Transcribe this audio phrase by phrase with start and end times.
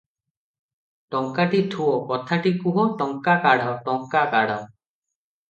[1.15, 4.59] ଟଙ୍କାଟି ଥୁଅ, କଥାଟି କୁହ, ଟଙ୍କା କାଢ଼, ଟଙ୍କା କାଢ଼।